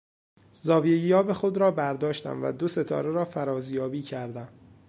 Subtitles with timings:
[0.53, 4.49] زاویهیاب خود را برداشتم و دو ستاره را فرازیابی کردم.